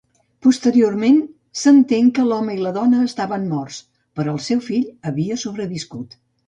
Posteriorment 0.45 1.19
s'entén 1.65 2.09
que 2.19 2.25
l'home 2.31 2.57
i 2.57 2.59
la 2.69 2.73
dona 2.81 3.05
estaven 3.11 3.47
morts 3.53 3.81
però 4.19 4.37
el 4.39 4.45
seu 4.51 4.67
fill 4.71 4.93
havia 5.13 5.43
sobreviscut. 5.49 6.23